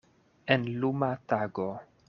[0.55, 1.71] En luma tago.